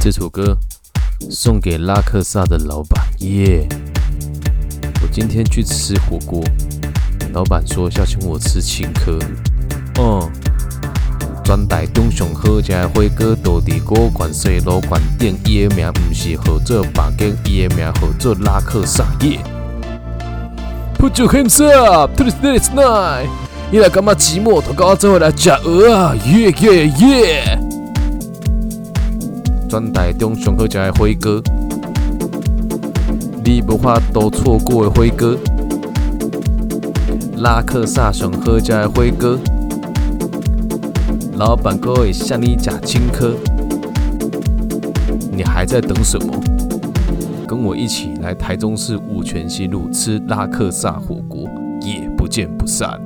[0.00, 0.56] 这首歌
[1.30, 3.66] 送给拉克萨的老板耶。
[5.02, 6.42] 我今天去吃火锅，
[7.32, 9.18] 老板说要请我吃青稞。
[9.96, 10.30] 哦，
[11.44, 15.34] 专台中上好食的火锅，都伫锅馆西路馆店。
[15.46, 19.38] 伊的名毋是合作八间，伊的名合作拉克萨耶。
[20.98, 23.28] Put your hands up to this night！
[23.70, 26.14] 你若感觉寂寞，就跟我做伙来食鹅啊！
[26.26, 27.53] 耶耶耶！
[29.74, 31.42] 专台中上好食的火锅，
[33.44, 35.36] 你无法都错过的火锅。
[37.38, 39.36] 拉克萨上好食的火锅，
[41.32, 43.34] 老板可会向你吃青稞。
[45.32, 46.32] 你还在等什么？
[47.44, 51.48] 跟我一起来台中市五权西路吃拉克萨火锅，
[51.82, 52.96] 也不见不散。